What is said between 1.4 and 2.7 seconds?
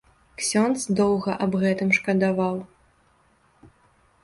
аб гэтым шкадаваў.